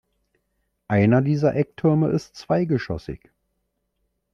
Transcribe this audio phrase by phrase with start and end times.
[0.87, 3.31] Einer dieser Ecktürme ist zweigeschossig.